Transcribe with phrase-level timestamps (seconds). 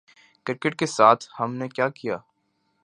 [0.45, 2.17] Cricket کے ساتھ ہم نے کیا کیا؟